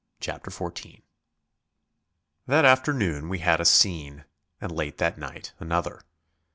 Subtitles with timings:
[0.19, 1.03] CHAPTER FOURTEEN
[2.47, 4.25] That afternoon we had a scene,
[4.59, 6.01] and late that night another.